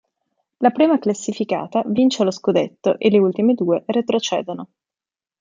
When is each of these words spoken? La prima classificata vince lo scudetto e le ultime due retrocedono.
La 0.63 0.71
prima 0.71 0.97
classificata 0.97 1.83
vince 1.85 2.23
lo 2.23 2.31
scudetto 2.31 2.97
e 2.97 3.11
le 3.11 3.19
ultime 3.19 3.53
due 3.53 3.83
retrocedono. 3.85 4.69